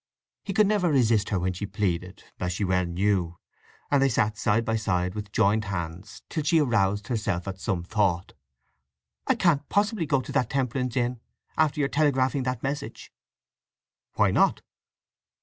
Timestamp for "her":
1.29-1.37